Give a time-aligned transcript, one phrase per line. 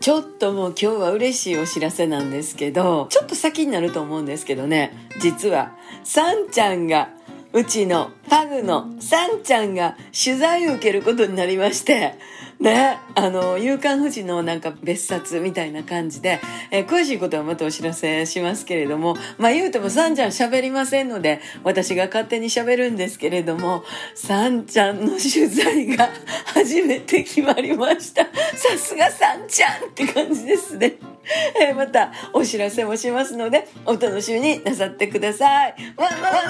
[0.00, 7.10] ちょっともう今日は嬉しいお知らせなんですけど、ちょっと先になると思うんですけどね、実は、さんちゃんが、
[7.52, 12.14] うちのパグのさんちゃんが取材を受けることになりまして、
[12.60, 16.40] ね、あの、夕刊富士のなんか別冊みたいな感じで、
[16.72, 23.84] えー、詳しいことはまたお知らせしますけれども、まあ言うてもさんちゃん喋りませんので、私が勝手に喋るんですけれども、
[24.16, 26.10] さんちゃんの取材が
[26.46, 28.24] 初めて決まりました。
[28.24, 30.94] さすがさちゃんって感じですね。
[31.60, 35.74] え、またお知らせもしますので、お楽しみになさってください。
[35.96, 36.47] わわわわわ